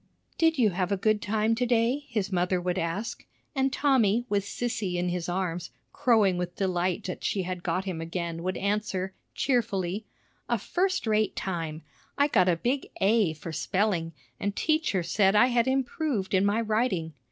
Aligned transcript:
"Did 0.39 0.57
you 0.57 0.71
have 0.71 0.91
a 0.91 0.97
good 0.97 1.21
time 1.21 1.53
today?" 1.53 2.05
his 2.07 2.31
mother 2.31 2.59
would 2.59 2.79
ask, 2.79 3.23
and 3.53 3.71
Tommy, 3.71 4.25
with 4.29 4.43
Sissy 4.43 4.95
in 4.95 5.09
his 5.09 5.29
arms, 5.29 5.69
crowing 5.93 6.39
with 6.39 6.55
delight 6.55 7.03
that 7.03 7.23
she 7.23 7.43
had 7.43 7.61
got 7.61 7.85
him 7.85 8.01
again, 8.01 8.41
would 8.41 8.57
answer, 8.57 9.13
cheerfully: 9.35 10.07
"A 10.49 10.57
first 10.57 11.05
rate 11.05 11.35
time. 11.35 11.83
I 12.17 12.27
got 12.29 12.49
a 12.49 12.55
big 12.55 12.89
A 12.99 13.33
for 13.35 13.51
spelling, 13.51 14.13
and 14.39 14.55
teacher 14.55 15.03
said 15.03 15.35
I 15.35 15.45
had 15.53 15.67
improved 15.67 16.33
in 16.33 16.45
my 16.45 16.61
writing." 16.61 17.13